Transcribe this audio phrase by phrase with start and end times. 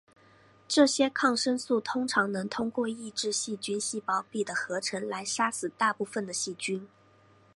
[0.67, 6.87] 这些抗生素通常能通过抑制细菌细胞壁的合成来杀死大部分的细菌。